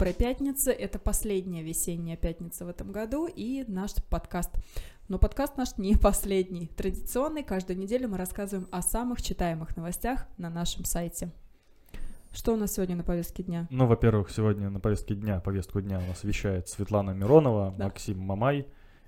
доброй 0.00 0.14
пятницы. 0.14 0.72
Это 0.72 0.98
последняя 0.98 1.62
весенняя 1.62 2.16
пятница 2.16 2.64
в 2.64 2.70
этом 2.70 2.90
году 2.90 3.26
и 3.26 3.66
наш 3.68 3.92
подкаст. 4.08 4.50
Но 5.08 5.18
подкаст 5.18 5.58
наш 5.58 5.76
не 5.76 5.94
последний. 5.94 6.68
Традиционный, 6.68 7.42
каждую 7.42 7.78
неделю 7.78 8.08
мы 8.08 8.16
рассказываем 8.16 8.66
о 8.72 8.80
самых 8.80 9.20
читаемых 9.20 9.76
новостях 9.76 10.26
на 10.38 10.48
нашем 10.48 10.86
сайте. 10.86 11.30
Что 12.32 12.54
у 12.54 12.56
нас 12.56 12.72
сегодня 12.72 12.96
на 12.96 13.02
повестке 13.02 13.42
дня? 13.42 13.68
Ну, 13.70 13.86
во-первых, 13.86 14.30
сегодня 14.30 14.70
на 14.70 14.80
повестке 14.80 15.14
дня, 15.14 15.38
повестку 15.40 15.82
дня 15.82 15.98
у 15.98 16.08
нас 16.08 16.24
вещает 16.24 16.66
Светлана 16.70 17.10
Миронова, 17.10 17.74
Да. 17.76 17.84
Максим 17.84 18.20
Мамай 18.20 18.66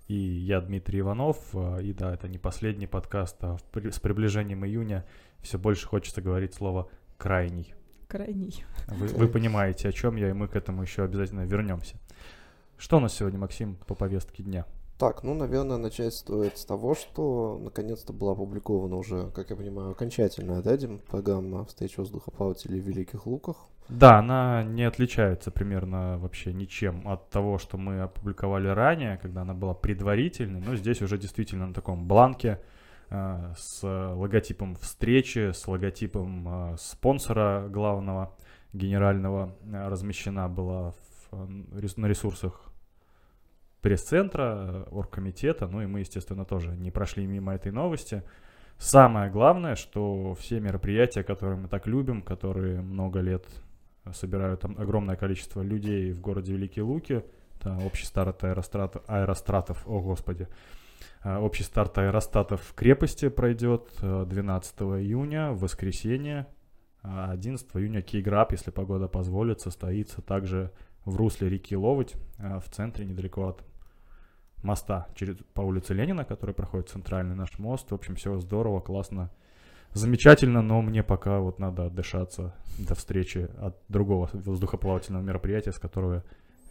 и 0.08 0.14
я, 0.14 0.60
Дмитрий 0.60 1.00
Иванов. 1.00 1.38
А, 1.54 1.78
И 1.78 1.94
да, 1.94 2.12
это 2.12 2.28
не 2.28 2.36
последний 2.36 2.86
подкаст, 2.86 3.36
а 3.40 3.56
при- 3.70 3.88
с 3.88 3.98
приближением 3.98 4.66
июня 4.66 5.06
все 5.40 5.58
больше 5.58 5.86
хочется 5.86 6.20
говорить 6.20 6.52
слово 6.52 6.90
«крайний». 7.16 7.72
Крайний. 8.12 8.62
Вы, 8.88 9.06
вы 9.06 9.26
понимаете, 9.26 9.88
о 9.88 9.92
чем 9.92 10.16
я, 10.16 10.28
и 10.28 10.34
мы 10.34 10.46
к 10.46 10.54
этому 10.54 10.82
еще 10.82 11.02
обязательно 11.02 11.46
вернемся. 11.46 11.96
Что 12.76 12.98
у 12.98 13.00
нас 13.00 13.14
сегодня, 13.14 13.38
Максим, 13.38 13.78
по 13.86 13.94
повестке 13.94 14.42
дня? 14.42 14.66
Так, 14.98 15.22
ну, 15.22 15.32
наверное, 15.32 15.78
начать 15.78 16.12
стоит 16.12 16.58
с 16.58 16.66
того, 16.66 16.94
что 16.94 17.58
наконец-то 17.64 18.12
была 18.12 18.32
опубликована 18.32 18.96
уже, 18.96 19.30
как 19.30 19.48
я 19.48 19.56
понимаю, 19.56 19.92
окончательная, 19.92 20.60
да, 20.60 20.76
Дим, 20.76 20.98
программа 20.98 21.64
встречи 21.64 21.98
воздухоплавателей 22.00 22.80
в 22.80 22.86
Великих 22.86 23.24
Луках. 23.24 23.56
Да, 23.88 24.18
она 24.18 24.62
не 24.62 24.84
отличается 24.84 25.50
примерно 25.50 26.18
вообще 26.18 26.52
ничем 26.52 27.08
от 27.08 27.30
того, 27.30 27.56
что 27.56 27.78
мы 27.78 28.02
опубликовали 28.02 28.68
ранее, 28.68 29.16
когда 29.22 29.40
она 29.40 29.54
была 29.54 29.72
предварительной, 29.72 30.60
но 30.60 30.76
здесь 30.76 31.00
уже 31.00 31.16
действительно 31.16 31.66
на 31.66 31.72
таком 31.72 32.06
бланке 32.06 32.60
с 33.56 33.82
логотипом 33.82 34.74
встречи, 34.76 35.52
с 35.52 35.66
логотипом 35.68 36.72
э, 36.72 36.76
спонсора 36.78 37.68
главного 37.68 38.34
генерального 38.72 39.54
э, 39.64 39.88
размещена 39.88 40.48
была 40.48 40.92
в, 40.92 41.32
э, 41.32 41.88
на 41.96 42.06
ресурсах 42.06 42.72
пресс-центра, 43.80 44.42
э, 44.42 44.84
оргкомитета, 44.90 45.66
ну 45.66 45.82
и 45.82 45.86
мы, 45.86 46.00
естественно, 46.00 46.44
тоже 46.44 46.70
не 46.76 46.90
прошли 46.90 47.26
мимо 47.26 47.54
этой 47.54 47.72
новости. 47.72 48.22
Самое 48.78 49.30
главное, 49.30 49.74
что 49.74 50.34
все 50.34 50.60
мероприятия, 50.60 51.22
которые 51.22 51.58
мы 51.58 51.68
так 51.68 51.86
любим, 51.86 52.22
которые 52.22 52.80
много 52.80 53.20
лет 53.20 53.46
собирают 54.12 54.60
там 54.60 54.74
огромное 54.78 55.16
количество 55.16 55.62
людей 55.62 56.12
в 56.12 56.20
городе 56.20 56.54
Великие 56.54 56.84
Луки. 56.84 57.22
Это 57.60 57.76
общий 57.84 58.06
старт 58.06 58.42
аэростратов, 58.42 59.02
аэростратов, 59.06 59.86
о 59.86 60.00
господи. 60.00 60.48
А, 61.22 61.40
Общий 61.40 61.62
старт 61.62 61.98
аэростатов 61.98 62.62
в 62.62 62.74
крепости 62.74 63.28
пройдет 63.28 63.88
э, 64.00 64.24
12 64.26 64.80
июня, 64.80 65.52
в 65.52 65.60
воскресенье. 65.60 66.46
А 67.02 67.30
11 67.32 67.66
июня 67.74 68.02
Кейграб, 68.02 68.52
если 68.52 68.70
погода 68.70 69.08
позволит, 69.08 69.60
состоится 69.60 70.22
также 70.22 70.72
в 71.04 71.16
русле 71.16 71.48
реки 71.48 71.76
Ловоть, 71.76 72.14
э, 72.38 72.58
в 72.58 72.68
центре, 72.70 73.04
недалеко 73.04 73.48
от 73.48 73.64
моста 74.62 75.08
через, 75.14 75.36
по 75.54 75.60
улице 75.60 75.94
Ленина, 75.94 76.24
который 76.24 76.54
проходит 76.54 76.88
центральный 76.88 77.34
наш 77.34 77.58
мост. 77.58 77.90
В 77.90 77.94
общем, 77.94 78.14
все 78.16 78.38
здорово, 78.38 78.80
классно, 78.80 79.30
замечательно, 79.92 80.62
но 80.62 80.82
мне 80.82 81.02
пока 81.02 81.40
вот 81.40 81.58
надо 81.58 81.86
отдышаться 81.86 82.54
до 82.78 82.94
встречи 82.94 83.48
от 83.58 83.76
другого 83.88 84.30
воздухоплавательного 84.32 85.22
мероприятия, 85.22 85.72
с 85.72 85.78
которого 85.78 86.14
я 86.14 86.22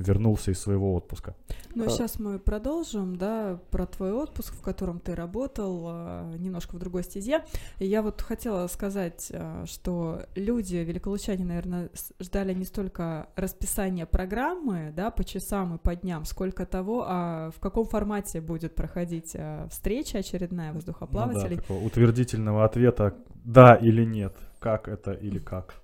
вернулся 0.01 0.51
из 0.51 0.59
своего 0.59 0.93
отпуска. 0.93 1.35
Ну, 1.75 1.85
А- 1.85 1.89
сейчас 1.89 2.19
мы 2.19 2.39
продолжим, 2.39 3.15
да, 3.15 3.59
про 3.71 3.85
твой 3.85 4.11
отпуск, 4.11 4.53
в 4.53 4.61
котором 4.61 4.99
ты 4.99 5.15
работал, 5.15 5.87
э, 5.89 6.35
немножко 6.37 6.75
в 6.75 6.79
другой 6.79 7.03
стезе. 7.03 7.43
Я 7.79 8.01
вот 8.01 8.21
хотела 8.21 8.67
сказать, 8.67 9.27
э, 9.29 9.63
что 9.65 10.23
люди, 10.35 10.75
великолучане, 10.77 11.45
наверное, 11.45 11.89
ждали 12.19 12.53
не 12.53 12.65
столько 12.65 13.27
расписания 13.35 14.05
программы, 14.05 14.91
да, 14.95 15.11
по 15.11 15.23
часам 15.23 15.75
и 15.75 15.77
по 15.77 15.95
дням, 15.95 16.25
сколько 16.25 16.65
того, 16.65 17.05
а 17.07 17.51
в 17.51 17.59
каком 17.59 17.85
формате 17.85 18.41
будет 18.41 18.75
проходить 18.75 19.35
встреча 19.69 20.17
очередная 20.19 20.69
Ну 20.69 20.75
воздухоплавателей. 20.75 21.55
да, 21.57 21.61
такого 21.61 21.83
утвердительного 21.85 22.65
ответа 22.65 23.15
«да» 23.43 23.75
или 23.75 24.03
«нет», 24.03 24.35
как 24.59 24.87
это 24.87 25.11
или 25.13 25.39
как. 25.39 25.80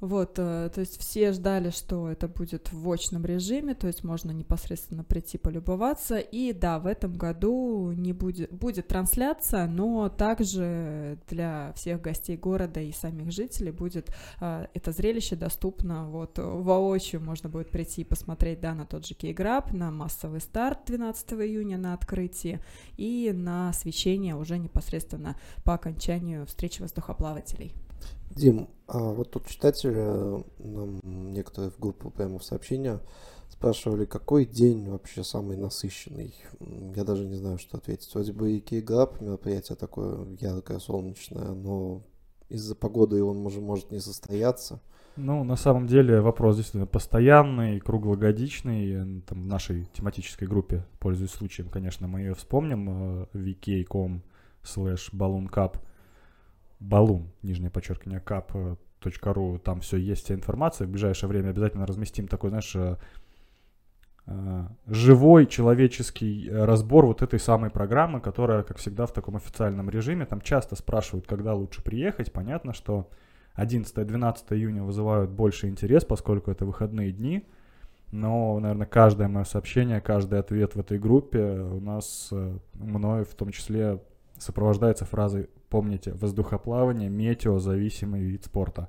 Вот, 0.00 0.38
э, 0.38 0.70
то 0.74 0.80
есть 0.80 0.98
все 0.98 1.32
ждали, 1.32 1.68
что 1.70 2.08
это 2.08 2.26
будет 2.26 2.72
в 2.72 2.90
очном 2.90 3.26
режиме, 3.26 3.74
то 3.74 3.86
есть 3.86 4.02
можно 4.02 4.30
непосредственно 4.30 5.04
прийти 5.04 5.36
полюбоваться. 5.36 6.18
И 6.18 6.54
да, 6.54 6.78
в 6.78 6.86
этом 6.86 7.12
году 7.12 7.92
не 7.92 8.14
будет, 8.14 8.50
будет 8.50 8.88
трансляция, 8.88 9.66
но 9.66 10.08
также 10.08 11.18
для 11.28 11.74
всех 11.76 12.00
гостей 12.00 12.38
города 12.38 12.80
и 12.80 12.92
самих 12.92 13.30
жителей 13.30 13.72
будет 13.72 14.10
э, 14.40 14.66
это 14.72 14.92
зрелище 14.92 15.36
доступно 15.36 16.08
вот 16.08 16.38
воочию. 16.38 17.20
Можно 17.20 17.50
будет 17.50 17.70
прийти 17.70 18.00
и 18.00 18.04
посмотреть, 18.04 18.60
да, 18.60 18.74
на 18.74 18.86
тот 18.86 19.06
же 19.06 19.14
Кейграб, 19.14 19.72
на 19.72 19.90
массовый 19.90 20.40
старт 20.40 20.78
12 20.86 21.32
июня 21.32 21.76
на 21.76 21.92
открытии 21.92 22.60
и 22.96 23.32
на 23.34 23.74
свечение 23.74 24.34
уже 24.34 24.56
непосредственно 24.56 25.36
по 25.62 25.74
окончанию 25.74 26.46
встречи 26.46 26.80
воздухоплавателей. 26.80 27.74
Дим, 28.30 28.68
а 28.86 28.98
вот 28.98 29.30
тут 29.30 29.46
читатели 29.46 29.94
э, 29.96 30.42
нам 30.58 31.00
некоторые 31.32 31.70
в 31.70 31.78
группу 31.78 32.10
прямо 32.10 32.38
в 32.38 32.44
сообщения 32.44 33.00
спрашивали, 33.48 34.04
какой 34.04 34.46
день 34.46 34.88
вообще 34.88 35.22
самый 35.22 35.56
насыщенный. 35.56 36.34
Я 36.96 37.04
даже 37.04 37.26
не 37.26 37.34
знаю, 37.34 37.58
что 37.58 37.76
ответить. 37.76 38.12
Вроде 38.14 38.32
бы 38.32 38.52
и 38.52 38.60
Кейграб 38.60 39.20
мероприятие 39.20 39.76
такое 39.76 40.26
яркое, 40.40 40.78
солнечное, 40.78 41.52
но 41.52 42.02
из-за 42.48 42.74
погоды 42.74 43.22
он 43.22 43.38
может, 43.38 43.60
может 43.60 43.90
не 43.90 44.00
состояться. 44.00 44.80
Ну, 45.16 45.44
на 45.44 45.56
самом 45.56 45.86
деле 45.86 46.20
вопрос 46.20 46.56
действительно 46.56 46.86
постоянный, 46.86 47.80
круглогодичный. 47.80 48.92
М, 48.92 49.22
Там 49.22 49.42
в 49.42 49.46
нашей 49.46 49.86
тематической 49.92 50.48
группе, 50.48 50.86
пользуясь 50.98 51.32
случаем, 51.32 51.68
конечно, 51.68 52.06
мы 52.08 52.20
ее 52.20 52.34
вспомним. 52.34 52.88
э, 52.88 53.26
vk.com 53.34 54.22
slash 54.62 55.12
ballooncup. 55.12 55.76
Balloon, 56.80 57.28
нижнее 57.42 57.70
подчеркивание, 57.70 58.22
cup, 58.24 58.78
точка 59.00 59.32
ру, 59.32 59.58
там 59.58 59.80
все 59.80 59.96
есть, 59.96 60.24
вся 60.24 60.34
информация. 60.34 60.86
В 60.86 60.90
ближайшее 60.90 61.28
время 61.28 61.50
обязательно 61.50 61.86
разместим 61.86 62.28
такой, 62.28 62.50
знаешь, 62.50 62.74
э, 62.74 62.96
э, 64.26 64.66
живой 64.86 65.46
человеческий 65.46 66.48
э, 66.48 66.64
разбор 66.64 67.06
вот 67.06 67.22
этой 67.22 67.40
самой 67.40 67.70
программы, 67.70 68.20
которая, 68.20 68.62
как 68.62 68.78
всегда, 68.78 69.06
в 69.06 69.12
таком 69.12 69.36
официальном 69.36 69.90
режиме. 69.90 70.26
Там 70.26 70.40
часто 70.40 70.76
спрашивают, 70.76 71.26
когда 71.26 71.54
лучше 71.54 71.82
приехать. 71.82 72.32
Понятно, 72.32 72.72
что 72.72 73.10
11-12 73.56 74.36
июня 74.50 74.82
вызывают 74.82 75.30
больше 75.30 75.68
интерес, 75.68 76.04
поскольку 76.04 76.50
это 76.50 76.64
выходные 76.64 77.12
дни. 77.12 77.46
Но, 78.12 78.58
наверное, 78.58 78.86
каждое 78.86 79.28
мое 79.28 79.44
сообщение, 79.44 80.00
каждый 80.00 80.40
ответ 80.40 80.74
в 80.74 80.80
этой 80.80 80.98
группе 80.98 81.60
у 81.60 81.80
нас, 81.80 82.28
э, 82.32 82.58
мною 82.74 83.24
в 83.24 83.34
том 83.34 83.52
числе, 83.52 84.00
сопровождается 84.40 85.04
фразой 85.04 85.48
«Помните, 85.68 86.12
воздухоплавание– 86.14 87.08
метеозависимый 87.10 88.22
вид 88.22 88.44
спорта». 88.44 88.88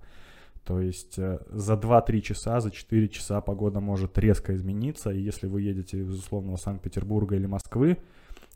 То 0.64 0.80
есть 0.80 1.18
э, 1.18 1.40
за 1.50 1.74
2-3 1.74 2.22
часа, 2.22 2.60
за 2.60 2.72
4 2.72 3.10
часа 3.10 3.42
погода 3.42 3.80
может 3.80 4.18
резко 4.18 4.56
измениться. 4.56 5.10
И 5.10 5.20
если 5.20 5.48
вы 5.48 5.62
едете 5.62 6.00
из 6.00 6.14
условного 6.14 6.56
Санкт-Петербурга 6.56 7.36
или 7.36 7.48
Москвы, 7.48 7.98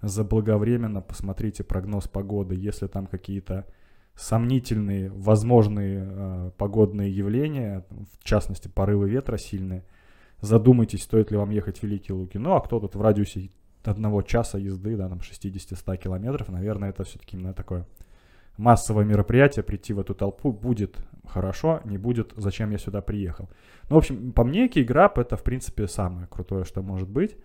заблаговременно 0.02 1.02
посмотрите 1.02 1.64
прогноз 1.64 2.08
погоды. 2.08 2.56
Если 2.56 2.88
там 2.88 3.08
какие-то 3.08 3.66
сомнительные 4.16 5.12
возможные 5.12 6.08
э, 6.08 6.52
погодные 6.58 7.12
явления, 7.16 7.86
в 8.20 8.24
частности 8.24 8.68
порывы 8.68 9.10
ветра 9.10 9.38
сильные, 9.38 9.84
задумайтесь, 10.42 11.04
стоит 11.04 11.32
ли 11.32 11.38
вам 11.38 11.50
ехать 11.50 11.80
в 11.80 11.84
Великие 11.84 12.16
Луки. 12.16 12.38
Ну, 12.38 12.54
а 12.54 12.62
кто 12.62 12.80
тут 12.80 12.96
в 12.96 13.02
радиусе 13.02 13.50
одного 13.88 14.22
часа 14.22 14.58
езды, 14.58 14.96
да, 14.96 15.10
там 15.10 15.20
60-100 15.20 15.98
километров, 15.98 16.50
наверное, 16.50 16.90
это 16.90 17.04
все-таки 17.04 17.38
именно 17.38 17.54
такое 17.54 17.86
массовое 18.58 19.06
мероприятие, 19.06 19.64
прийти 19.64 19.94
в 19.94 20.00
эту 20.00 20.14
толпу 20.14 20.52
будет 20.52 20.98
хорошо, 21.28 21.82
не 21.86 21.98
будет, 21.98 22.34
зачем 22.38 22.72
я 22.72 22.78
сюда 22.78 23.02
приехал. 23.02 23.50
Ну, 23.90 23.96
в 23.96 23.98
общем, 23.98 24.32
по 24.32 24.44
мне, 24.44 24.68
Кейграб 24.68 25.18
это, 25.18 25.36
в 25.36 25.44
принципе, 25.44 25.88
самое 25.88 26.28
крутое, 26.28 26.64
что 26.64 26.82
может 26.82 27.10
быть. 27.10 27.36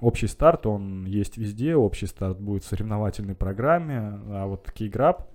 Общий 0.00 0.26
старт, 0.26 0.66
он 0.66 1.04
есть 1.04 1.36
везде, 1.36 1.76
общий 1.76 2.06
старт 2.06 2.40
будет 2.40 2.64
в 2.64 2.66
соревновательной 2.66 3.34
программе, 3.34 4.20
а 4.28 4.46
вот 4.46 4.70
Кейграб, 4.72 5.28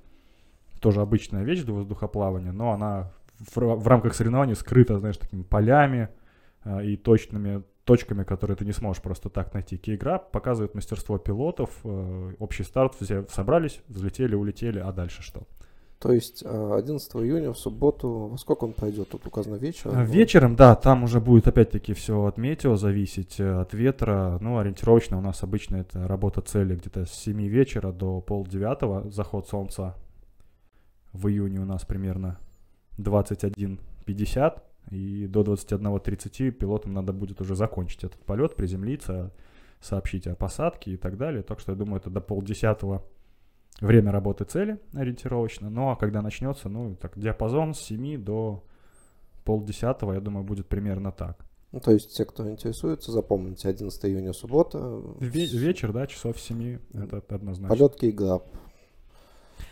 тоже 0.82 1.02
обычная 1.02 1.44
вещь 1.44 1.62
для 1.62 1.74
воздухоплавания, 1.74 2.52
но 2.52 2.72
она 2.72 3.12
в, 3.40 3.58
в 3.58 3.88
рамках 3.88 4.14
соревнований 4.14 4.56
скрыта, 4.56 5.00
знаешь, 5.00 5.18
такими 5.18 5.44
полями 5.44 6.10
а, 6.64 6.84
и 6.84 6.98
точными 6.98 7.64
точками, 7.90 8.24
которые 8.24 8.56
ты 8.56 8.66
не 8.66 8.72
сможешь 8.72 9.02
просто 9.02 9.30
так 9.30 9.54
найти. 9.56 9.76
Кейграб 9.78 10.30
показывает 10.32 10.76
мастерство 10.76 11.18
пилотов, 11.18 11.72
э, 11.84 12.34
общий 12.38 12.64
старт, 12.64 12.94
все 13.02 13.26
собрались, 13.30 13.82
взлетели, 13.88 14.36
улетели, 14.36 14.78
а 14.78 14.92
дальше 14.92 15.24
что? 15.24 15.48
То 15.98 16.14
есть 16.14 16.44
а, 16.46 16.76
11 16.78 17.16
июня 17.16 17.52
в 17.52 17.58
субботу, 17.58 18.30
во 18.32 18.38
сколько 18.38 18.66
он 18.66 18.74
пройдет? 18.74 19.10
Тут 19.10 19.26
указано 19.26 19.56
вечером. 19.56 19.98
А, 19.98 20.04
Вечером, 20.04 20.56
да, 20.56 20.76
там 20.76 21.04
уже 21.04 21.20
будет 21.20 21.48
опять-таки 21.48 21.94
все 21.94 22.24
от 22.26 22.38
метео 22.38 22.76
зависеть, 22.76 23.40
э, 23.40 23.60
от 23.60 23.74
ветра. 23.74 24.38
Ну, 24.40 24.60
ориентировочно 24.60 25.18
у 25.18 25.22
нас 25.22 25.42
обычно 25.42 25.78
это 25.78 26.08
работа 26.08 26.42
цели 26.42 26.76
где-то 26.76 27.06
с 27.06 27.12
7 27.12 27.42
вечера 27.48 27.92
до 27.92 28.22
полдевятого, 28.22 29.10
заход 29.10 29.48
солнца. 29.48 29.96
В 31.12 31.28
июне 31.28 31.60
у 31.60 31.66
нас 31.66 31.86
примерно 31.86 32.38
21.50. 33.00 34.62
и 34.90 35.28
до 35.28 35.42
21.30 35.42 36.52
пилотам 36.52 36.94
надо 36.94 37.14
будет 37.14 37.42
уже 37.42 37.56
закончить 37.56 38.04
этот 38.04 38.20
полет, 38.26 38.56
приземлиться, 38.56 39.32
сообщить 39.80 40.28
о 40.28 40.36
посадке 40.36 40.92
и 40.92 40.98
так 40.98 41.18
далее. 41.18 41.44
Так 41.44 41.60
что 41.60 41.72
я 41.72 41.78
думаю, 41.78 42.00
это 42.00 42.10
до 42.10 42.22
полдесятого 42.22 43.04
время 43.82 44.12
работы 44.12 44.46
цели 44.46 44.80
ориентировочно. 44.94 45.70
Ну 45.70 45.90
а 45.90 45.96
когда 45.96 46.22
начнется, 46.22 46.70
ну 46.70 46.96
так 46.96 47.18
диапазон 47.18 47.74
с 47.74 47.80
7 47.80 48.18
до 48.24 48.64
полдесятого, 49.46 50.14
я 50.14 50.20
думаю, 50.20 50.44
будет 50.44 50.68
примерно 50.68 51.12
так. 51.12 51.46
Ну, 51.72 51.80
то 51.80 51.92
есть 51.92 52.16
те, 52.18 52.26
кто 52.26 52.50
интересуется, 52.50 53.12
запомните, 53.12 53.70
11 53.70 54.06
июня 54.06 54.34
суббота. 54.34 54.78
Ве- 55.20 55.56
вечер, 55.56 55.94
да, 55.94 56.08
часов 56.08 56.40
7, 56.40 56.80
это 56.94 57.22
однозначно. 57.30 57.76
Полет 57.76 57.96
Кейграб. 57.96 58.48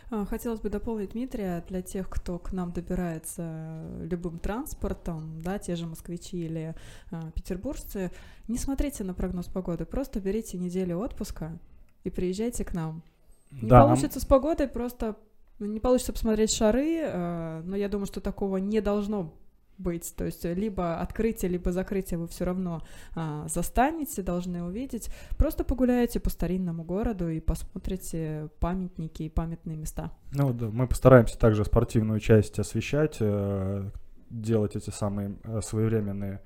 А, 0.09 0.25
хотелось 0.25 0.62
бы 0.62 0.69
дополнить 0.69 1.12
Дмитрия 1.12 1.63
для 1.68 1.81
тех, 1.81 2.09
кто 2.09 2.39
к 2.39 2.54
нам 2.54 2.71
добирается 2.71 3.81
любым 4.01 4.39
транспортом, 4.39 5.42
да, 5.42 5.59
те 5.59 5.75
же 5.75 5.86
москвичи 5.86 6.45
или 6.45 6.75
а, 7.12 7.31
петербуржцы, 7.31 8.12
не 8.48 8.57
смотрите 8.57 9.04
на 9.04 9.13
прогноз 9.13 9.48
погоды, 9.48 9.86
просто 9.86 10.21
берите 10.21 10.57
неделю 10.57 11.00
отпуска 11.00 11.57
и 12.04 12.09
приезжайте 12.09 12.63
к 12.63 12.74
нам. 12.74 13.04
Не 13.51 13.68
Да, 13.68 13.83
получится 13.83 14.19
с 14.19 14.25
погодой, 14.25 14.68
просто 14.68 15.18
не 15.59 15.80
получится 15.80 16.13
посмотреть 16.13 16.53
шары, 16.53 17.01
а, 17.03 17.62
но 17.63 17.75
я 17.75 17.89
думаю, 17.89 18.06
что 18.06 18.21
такого 18.21 18.57
не 18.57 18.80
должно 18.80 19.33
быть. 19.77 20.13
То 20.15 20.25
есть 20.25 20.44
либо 20.45 21.00
открытие, 21.00 21.51
либо 21.51 21.71
закрытие 21.71 22.18
вы 22.19 22.27
все 22.27 22.45
равно 22.45 22.81
а, 23.15 23.47
застанете, 23.47 24.21
должны 24.21 24.63
увидеть. 24.63 25.09
Просто 25.38 25.63
погуляете 25.63 26.19
по 26.19 26.29
старинному 26.29 26.83
городу 26.83 27.29
и 27.29 27.39
посмотрите 27.39 28.50
памятники 28.59 29.24
и 29.24 29.29
памятные 29.29 29.77
места. 29.77 30.12
Ну 30.33 30.53
да, 30.53 30.69
мы 30.69 30.88
постараемся 30.88 31.38
также 31.38 31.65
спортивную 31.65 32.19
часть 32.19 32.59
освещать, 32.59 33.18
э, 33.19 33.89
делать 34.29 34.75
эти 34.75 34.89
самые 34.89 35.35
э, 35.44 35.62
своевременные 35.62 36.41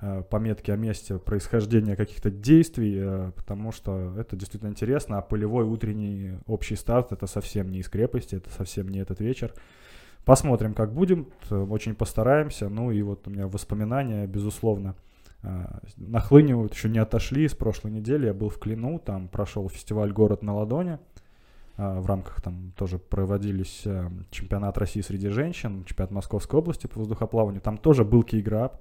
э, 0.00 0.22
пометки 0.28 0.70
о 0.70 0.76
месте 0.76 1.18
происхождения 1.18 1.96
каких-то 1.96 2.30
действий, 2.30 2.96
э, 2.98 3.32
потому 3.36 3.72
что 3.72 4.14
это 4.18 4.36
действительно 4.36 4.70
интересно, 4.70 5.18
а 5.18 5.22
полевой 5.22 5.64
утренний 5.64 6.38
общий 6.46 6.76
старт 6.76 7.12
это 7.12 7.26
совсем 7.26 7.70
не 7.70 7.80
из 7.80 7.88
крепости, 7.88 8.36
это 8.36 8.50
совсем 8.50 8.88
не 8.88 8.98
этот 8.98 9.20
вечер. 9.20 9.52
Посмотрим, 10.24 10.74
как 10.74 10.92
будем, 10.92 11.26
т- 11.48 11.54
очень 11.54 11.94
постараемся. 11.94 12.68
Ну 12.68 12.90
и 12.90 13.02
вот 13.02 13.26
у 13.28 13.30
меня 13.30 13.46
воспоминания, 13.46 14.26
безусловно, 14.26 14.94
э, 15.42 15.64
нахлынивают, 15.96 16.74
еще 16.74 16.88
не 16.88 16.98
отошли 16.98 17.46
с 17.46 17.54
прошлой 17.54 17.90
недели. 17.90 18.26
Я 18.26 18.34
был 18.34 18.48
в 18.48 18.58
Клину, 18.58 18.98
там 18.98 19.28
прошел 19.28 19.68
фестиваль 19.68 20.12
«Город 20.12 20.42
на 20.42 20.54
ладони». 20.54 20.98
А, 21.76 22.00
В 22.00 22.06
рамках 22.06 22.40
там 22.40 22.72
тоже 22.76 22.98
проводились 22.98 23.82
э, 23.84 24.08
чемпионат 24.30 24.78
России 24.78 25.00
среди 25.02 25.28
женщин, 25.28 25.84
чемпионат 25.84 26.12
Московской 26.12 26.58
области 26.60 26.86
по 26.86 27.00
воздухоплаванию. 27.00 27.60
Там 27.60 27.76
тоже 27.78 28.04
был 28.04 28.22
кейграб. 28.22 28.80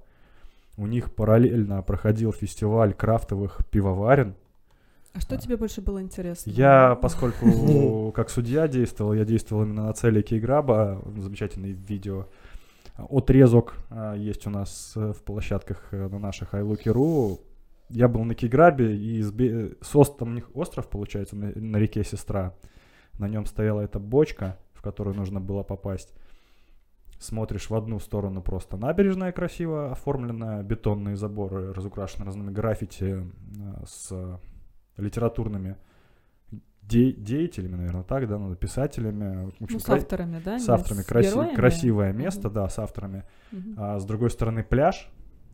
У 0.77 0.87
них 0.87 1.13
параллельно 1.13 1.81
проходил 1.81 2.31
фестиваль 2.31 2.93
крафтовых 2.93 3.59
пивоварен. 3.69 4.35
А 5.13 5.19
что 5.19 5.37
тебе 5.37 5.57
больше 5.57 5.81
было 5.81 6.01
интересно? 6.01 6.49
Я, 6.49 6.95
поскольку 6.95 8.11
как 8.15 8.29
судья 8.29 8.67
действовал, 8.67 9.13
я 9.13 9.25
действовал 9.25 9.63
именно 9.63 9.85
на 9.85 9.93
цели 9.93 10.21
кейграба. 10.23 11.01
Замечательное 11.17 11.71
видео. 11.71 12.27
Отрезок 12.95 13.75
а, 13.89 14.15
есть 14.15 14.45
у 14.47 14.49
нас 14.49 14.93
э, 14.95 15.13
в 15.13 15.23
площадках 15.23 15.87
э, 15.91 16.07
на 16.09 16.19
наших 16.19 16.53
iLooky.ru. 16.53 17.39
Я 17.89 18.07
был 18.07 18.23
на 18.23 18.35
кейграбе, 18.35 18.95
и 18.95 19.21
с, 19.21 19.31
бе- 19.31 19.75
с 19.81 19.95
ост- 19.95 20.17
там 20.17 20.29
у 20.29 20.33
них 20.33 20.49
остров, 20.55 20.87
получается, 20.89 21.35
на, 21.35 21.51
на 21.55 21.77
реке 21.77 22.03
Сестра. 22.03 22.55
На 23.19 23.27
нем 23.27 23.45
стояла 23.45 23.81
эта 23.81 23.99
бочка, 23.99 24.57
в 24.73 24.81
которую 24.81 25.15
нужно 25.15 25.39
было 25.39 25.63
попасть. 25.63 26.13
Смотришь 27.19 27.69
в 27.69 27.75
одну 27.75 27.99
сторону 27.99 28.41
просто 28.41 28.77
набережная 28.77 29.31
красиво 29.31 29.91
оформленная, 29.91 30.61
бетонные 30.63 31.15
заборы 31.15 31.73
разукрашены 31.73 32.25
разными 32.25 32.51
граффити 32.51 33.03
э, 33.05 33.83
с 33.85 34.39
литературными 34.97 35.75
де- 36.81 37.13
деятелями, 37.13 37.75
наверное, 37.75 38.03
так, 38.03 38.27
да, 38.27 38.37
ну, 38.37 38.55
писателями. 38.55 39.45
В 39.59 39.63
общем, 39.63 39.77
Ну, 39.77 39.79
с 39.79 39.89
авторами, 39.89 40.41
да? 40.43 40.59
с 40.59 40.69
авторами. 40.69 41.01
с 41.01 41.07
Краси- 41.07 41.31
героями? 41.33 41.55
красивое 41.55 42.13
место, 42.13 42.47
Мгм. 42.49 42.53
да, 42.55 42.69
с 42.69 42.79
авторами. 42.79 43.23
Мгм. 43.51 43.75
А 43.77 43.99
с 43.99 44.05
другой 44.05 44.29
стороны 44.29 44.63
пляж, 44.63 45.09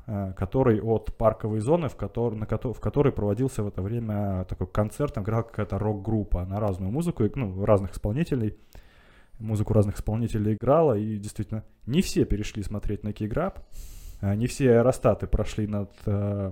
э, 0.08 0.34
который 0.36 0.82
от 0.82 1.16
парковой 1.18 1.60
зоны, 1.60 1.88
в, 1.88 1.96
котор- 1.96 2.34
на 2.36 2.46
в 2.74 2.80
которой 2.80 3.14
проводился 3.14 3.64
в 3.64 3.68
это 3.68 3.82
время 3.84 4.44
такой 4.46 4.68
концерт, 4.68 5.14
там 5.14 5.24
играла 5.24 5.44
какая-то 5.44 5.78
рок-группа 5.78 6.46
на 6.46 6.60
разную 6.60 6.92
музыку, 6.92 7.24
ну, 7.36 7.64
разных 7.64 7.92
исполнителей. 7.94 8.58
Музыку 9.40 9.74
разных 9.74 9.96
исполнителей 9.98 10.56
играла, 10.56 10.98
и 10.98 11.16
действительно 11.18 11.64
не 11.86 12.02
все 12.02 12.26
перешли 12.26 12.62
смотреть 12.64 13.04
на 13.06 13.14
Кейграб, 13.14 13.60
а 14.20 14.36
не 14.36 14.48
все 14.48 14.72
аэростаты 14.72 15.28
прошли 15.28 15.66
над 15.68 15.92
э, 16.08 16.52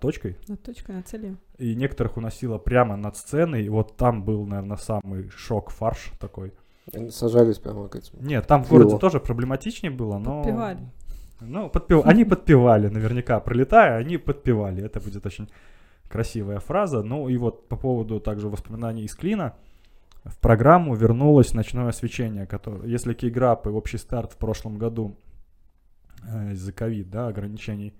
точкой, 0.00 0.36
Над 0.48 0.62
точкой, 0.62 0.96
над 0.96 1.06
целью. 1.08 1.36
и 1.58 1.74
некоторых 1.74 2.16
уносило 2.16 2.58
прямо 2.58 2.96
над 2.96 3.16
сценой, 3.16 3.64
и 3.64 3.68
вот 3.68 3.96
там 3.96 4.24
был, 4.24 4.46
наверное, 4.46 4.76
самый 4.76 5.28
шок-фарш 5.30 6.12
такой. 6.18 6.52
Они 6.94 7.10
сажались 7.10 7.58
прямо 7.58 7.88
к 7.88 7.96
этим. 7.96 8.14
Нет, 8.20 8.46
там 8.46 8.62
в 8.62 8.68
Пиво. 8.68 8.78
городе 8.78 8.98
тоже 8.98 9.20
проблематичнее 9.20 9.90
было, 9.90 10.18
но... 10.18 10.42
Подпевали. 10.42 10.78
Ну, 11.40 11.68
подпев... 11.68 12.06
они 12.06 12.24
подпевали, 12.24 12.88
наверняка, 12.88 13.40
пролетая, 13.40 13.98
они 13.98 14.16
подпевали. 14.16 14.82
Это 14.82 15.00
будет 15.00 15.26
очень 15.26 15.50
красивая 16.08 16.60
фраза. 16.60 17.02
Ну 17.02 17.28
и 17.28 17.36
вот 17.36 17.68
по 17.68 17.76
поводу 17.76 18.20
также 18.20 18.48
воспоминаний 18.48 19.04
из 19.04 19.14
Клина, 19.14 19.54
в 20.24 20.38
программу 20.38 20.94
вернулось 20.94 21.52
ночное 21.52 21.88
освещение, 21.88 22.46
которое, 22.46 22.88
если 22.88 23.14
Кейграп 23.14 23.66
и 23.66 23.70
общий 23.70 23.98
старт 23.98 24.32
в 24.32 24.36
прошлом 24.38 24.78
году 24.78 25.16
э, 26.26 26.52
из-за 26.52 26.72
ковид, 26.72 27.10
да, 27.10 27.28
ограничений 27.28 27.94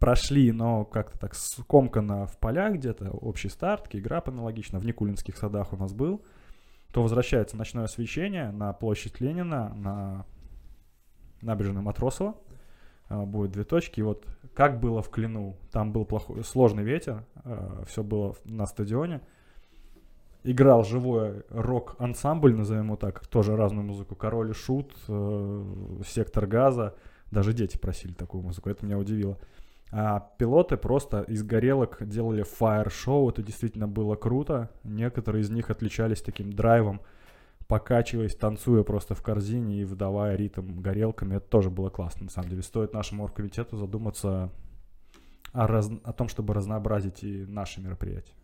прошли, 0.00 0.50
но 0.50 0.84
как-то 0.84 1.18
так 1.18 1.34
скомканно 1.34 2.26
в 2.26 2.38
полях 2.38 2.74
где-то, 2.74 3.10
общий 3.10 3.50
старт, 3.50 3.86
Кейграп 3.86 4.28
аналогично, 4.28 4.80
в 4.80 4.86
Никулинских 4.86 5.36
садах 5.36 5.72
у 5.72 5.76
нас 5.76 5.92
был, 5.92 6.24
то 6.92 7.02
возвращается 7.02 7.56
ночное 7.56 7.84
освещение 7.84 8.50
на 8.50 8.72
площадь 8.72 9.20
Ленина, 9.20 9.72
на 9.76 10.24
набережную 11.42 11.84
Матросова. 11.84 12.34
А, 13.08 13.24
Будет 13.26 13.52
две 13.52 13.64
точки. 13.64 14.00
И 14.00 14.02
вот 14.02 14.26
как 14.54 14.80
было 14.80 15.02
в 15.02 15.10
Клину, 15.10 15.56
там 15.70 15.92
был 15.92 16.04
плохой, 16.06 16.42
сложный 16.44 16.82
ветер, 16.82 17.24
все 17.86 18.02
было 18.02 18.34
на 18.44 18.66
стадионе. 18.66 19.20
Играл 20.42 20.84
живой 20.84 21.44
рок-ансамбль, 21.50 22.54
назовем 22.54 22.86
его 22.86 22.96
так, 22.96 23.26
тоже 23.26 23.54
разную 23.54 23.84
музыку. 23.84 24.16
Король 24.16 24.50
и 24.50 24.54
Шут, 24.54 24.94
э, 25.06 25.64
Сектор 26.06 26.46
Газа. 26.46 26.94
Даже 27.30 27.52
дети 27.52 27.76
просили 27.76 28.14
такую 28.14 28.42
музыку, 28.42 28.70
это 28.70 28.86
меня 28.86 28.96
удивило. 28.96 29.36
А 29.92 30.20
пилоты 30.38 30.76
просто 30.76 31.22
из 31.22 31.42
горелок 31.42 31.98
делали 32.06 32.42
фаер-шоу, 32.42 33.30
это 33.30 33.42
действительно 33.42 33.88
было 33.88 34.14
круто. 34.14 34.70
Некоторые 34.84 35.42
из 35.42 35.50
них 35.50 35.70
отличались 35.70 36.22
таким 36.22 36.52
драйвом, 36.52 37.00
покачиваясь, 37.66 38.36
танцуя 38.36 38.84
просто 38.84 39.14
в 39.14 39.22
корзине 39.22 39.80
и 39.80 39.84
выдавая 39.84 40.36
ритм 40.36 40.80
горелками. 40.80 41.36
Это 41.36 41.48
тоже 41.48 41.70
было 41.70 41.90
классно, 41.90 42.24
на 42.24 42.30
самом 42.30 42.50
деле. 42.50 42.62
Стоит 42.62 42.92
нашему 42.92 43.24
оргкомитету 43.24 43.76
задуматься 43.76 44.50
о, 45.52 45.66
раз- 45.66 45.90
о 46.04 46.12
том, 46.12 46.28
чтобы 46.28 46.54
разнообразить 46.54 47.24
и 47.24 47.44
наши 47.46 47.80
мероприятия. 47.80 48.34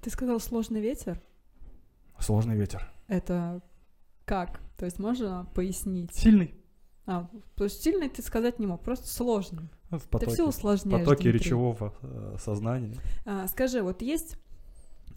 Ты 0.00 0.10
сказал 0.10 0.40
сложный 0.40 0.80
ветер. 0.80 1.20
Сложный 2.18 2.56
ветер. 2.56 2.90
Это 3.08 3.60
как? 4.24 4.60
То 4.78 4.86
есть 4.86 4.98
можно 4.98 5.46
пояснить? 5.54 6.14
Сильный. 6.14 6.54
А, 7.06 7.28
то 7.56 7.64
есть 7.64 7.82
сильный 7.82 8.08
ты 8.08 8.22
сказать 8.22 8.58
не 8.58 8.66
мог, 8.66 8.82
просто 8.82 9.06
сложный. 9.06 9.68
В 9.98 10.02
Ты 10.02 10.08
потоке, 10.08 10.32
все 10.32 10.48
усложняешь, 10.48 11.04
потоке 11.04 11.24
Дмитрий. 11.24 11.38
речевого 11.40 11.94
э, 12.02 12.36
сознания. 12.38 12.96
А, 13.24 13.46
скажи, 13.48 13.82
вот 13.82 14.02
есть 14.02 14.36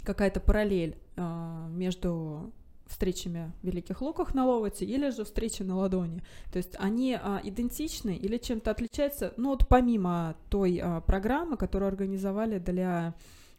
какая-то 0.04 0.40
параллель 0.40 0.98
а, 1.16 1.68
между 1.70 2.52
встречами 2.88 3.52
в 3.62 3.66
Великих 3.68 4.02
Луках 4.02 4.34
на 4.34 4.46
Ловоте 4.46 4.86
или 4.86 5.10
же 5.10 5.26
встречи 5.26 5.64
на 5.64 5.78
Ладони? 5.78 6.22
То 6.52 6.58
есть 6.58 6.76
они 6.80 7.18
а, 7.22 7.40
идентичны 7.44 8.16
или 8.16 8.38
чем-то 8.38 8.72
отличаются? 8.72 9.34
Ну 9.38 9.50
вот 9.50 9.68
помимо 9.68 10.36
той 10.50 10.80
а, 10.82 11.02
программы, 11.02 11.58
которую 11.58 11.90
организовали 11.90 12.60
для 12.60 13.14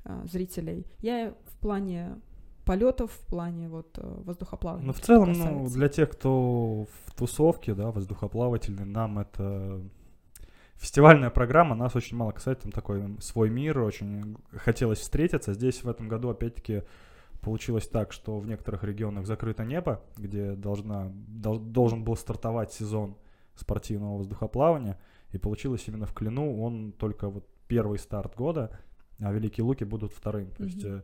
а, 0.05 0.25
зрителей, 0.27 0.87
я 1.01 1.35
в 1.47 1.59
плане 1.59 2.21
полетов, 2.65 3.13
в 3.13 3.27
плане 3.27 3.67
вот 3.71 3.97
э, 3.97 4.23
воздухоплавания. 4.25 4.87
Ну, 4.87 4.93
в 4.93 5.01
целом, 5.01 5.33
ну, 5.33 5.71
для 5.71 5.89
тех, 5.89 6.11
кто 6.11 6.87
в 7.07 7.15
тусовке, 7.15 7.73
да, 7.73 7.91
воздухоплавательный, 7.91 8.85
нам 8.85 9.19
это 9.19 9.81
фестивальная 10.79 11.31
программа, 11.31 11.75
нас 11.75 11.95
очень 11.97 12.17
мало 12.17 12.31
касается, 12.33 12.65
там 12.65 12.73
такой 12.73 13.03
свой 13.21 13.51
мир, 13.51 13.79
очень 13.81 14.37
хотелось 14.53 15.01
встретиться. 15.01 15.53
Здесь 15.55 15.83
в 15.83 15.89
этом 15.89 16.09
году, 16.09 16.31
опять-таки, 16.31 16.83
получилось 17.41 17.89
так, 17.89 18.13
что 18.13 18.39
в 18.39 18.47
некоторых 18.47 18.85
регионах 18.85 19.27
закрыто 19.27 19.65
небо, 19.65 20.03
где 20.17 20.53
должна, 20.53 21.13
дол- 21.13 21.59
должен 21.59 22.05
был 22.05 22.17
стартовать 22.17 22.73
сезон 22.73 23.17
спортивного 23.55 24.17
воздухоплавания, 24.19 24.99
и 25.33 25.39
получилось 25.39 25.85
именно 25.89 26.07
в 26.07 26.15
Клину, 26.15 26.59
он 26.61 26.93
только 26.93 27.29
вот 27.29 27.47
первый 27.67 27.99
старт 27.99 28.35
года, 28.37 28.79
а 29.21 29.33
Великие 29.33 29.65
Луки 29.65 29.85
будут 29.85 30.13
вторым. 30.13 30.51
То 30.53 30.65
есть 30.65 30.85
Мгм. 30.85 30.95
э, 30.99 31.03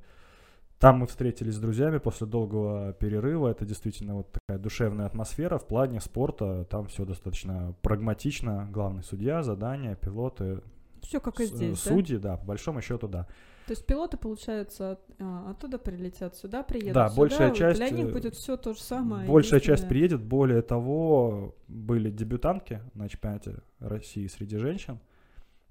Там 0.78 0.98
мы 0.98 1.06
встретились 1.06 1.54
с 1.54 1.58
друзьями 1.58 1.98
после 1.98 2.26
долгого 2.26 2.92
перерыва. 2.92 3.48
Это 3.48 3.64
действительно 3.64 4.16
вот 4.16 4.32
такая 4.32 4.58
душевная 4.62 5.06
атмосфера. 5.06 5.58
В 5.58 5.66
плане 5.66 6.00
спорта 6.00 6.64
там 6.64 6.86
все 6.88 7.04
достаточно 7.04 7.74
прагматично. 7.80 8.68
Главный 8.70 9.02
судья, 9.02 9.42
задания, 9.42 9.94
пилоты. 9.94 10.60
Все 11.02 11.20
как 11.20 11.40
и 11.40 11.46
здесь, 11.46 11.78
Судьи, 11.78 12.16
да? 12.16 12.32
да, 12.32 12.36
по 12.38 12.46
большому 12.46 12.80
счету, 12.80 13.08
да. 13.08 13.26
То 13.66 13.72
есть 13.72 13.86
пилоты, 13.86 14.18
получается, 14.18 14.98
а, 15.18 15.50
оттуда 15.50 15.78
прилетят 15.78 16.36
сюда, 16.36 16.62
приедут 16.62 16.94
да, 16.94 17.08
сюда. 17.08 17.18
большая 17.18 17.50
часть, 17.54 17.78
для 17.78 17.88
них 17.88 18.12
будет 18.12 18.34
все 18.34 18.58
то 18.58 18.74
же 18.74 18.80
самое. 18.80 19.26
Большая 19.26 19.60
часть 19.60 19.88
приедет. 19.88 20.22
Более 20.22 20.60
того, 20.60 21.56
были 21.66 22.10
дебютантки 22.10 22.82
на 22.92 23.08
чемпионате 23.08 23.62
России 23.78 24.26
среди 24.26 24.58
женщин 24.58 25.00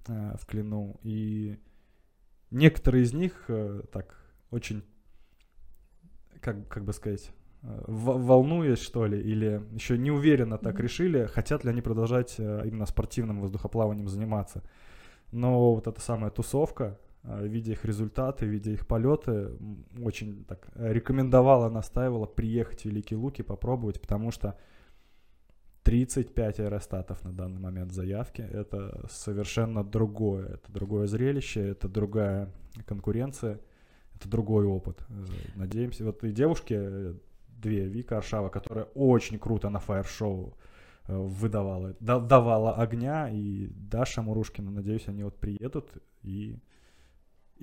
э, 0.08 0.36
в 0.40 0.46
Клину. 0.48 1.00
И 1.04 1.60
некоторые 2.50 3.04
из 3.04 3.14
них 3.14 3.46
э, 3.48 3.84
так 3.92 4.18
очень 4.50 4.84
как, 6.44 6.68
как 6.68 6.84
бы 6.84 6.94
сказать, 6.94 7.32
э, 7.64 7.84
волнуясь, 7.88 8.80
что 8.80 9.06
ли, 9.06 9.20
или 9.20 9.64
еще 9.72 9.98
не 9.98 10.12
уверенно 10.12 10.58
так 10.58 10.76
mm-hmm. 10.76 10.84
решили, 10.84 11.26
хотят 11.26 11.64
ли 11.64 11.72
они 11.72 11.82
продолжать 11.82 12.36
э, 12.38 12.64
именно 12.66 12.86
спортивным 12.86 13.40
воздухоплаванием 13.40 14.08
заниматься. 14.08 14.62
Но 15.32 15.74
вот 15.74 15.88
эта 15.88 16.02
самая 16.02 16.30
тусовка, 16.30 17.00
э, 17.24 17.48
видя 17.48 17.72
их 17.72 17.86
результаты, 17.86 18.46
видя 18.46 18.72
их 18.72 18.86
полеты, 18.86 19.52
очень 20.04 20.44
так 20.46 20.68
рекомендовала, 20.76 21.70
настаивала 21.70 22.26
приехать 22.26 22.82
в 22.82 22.86
Великие 22.86 23.18
Луки, 23.18 23.42
попробовать, 23.42 24.02
потому 24.02 24.32
что 24.32 24.58
35 25.84 26.60
аэростатов 26.60 27.24
на 27.24 27.34
данный 27.34 27.60
момент 27.60 27.92
заявки. 27.92 28.42
Это 28.42 29.06
совершенно 29.10 29.84
другое. 29.84 30.46
Это 30.56 30.72
другое 30.72 31.08
зрелище, 31.08 31.62
это 31.62 31.90
другая 31.90 32.50
конкуренция 32.86 33.60
это 34.16 34.30
другой 34.30 34.66
опыт. 34.66 35.06
Э, 35.10 35.26
надеемся, 35.56 36.06
вот 36.06 36.24
и 36.24 36.32
девушки, 36.32 36.76
э, 36.78 37.14
две, 37.48 37.88
Вика 37.88 38.18
Аршава, 38.18 38.50
которая 38.50 38.86
очень 38.96 39.40
круто 39.40 39.70
на 39.70 39.80
фаер-шоу 39.80 40.58
э, 41.08 41.18
выдавала, 41.18 41.96
давала 42.00 42.76
огня, 42.76 43.30
и 43.30 43.68
Даша 43.68 44.22
Мурушкина, 44.22 44.72
надеюсь, 44.72 45.08
они 45.08 45.24
вот 45.24 45.40
приедут 45.40 45.90
и 46.22 46.60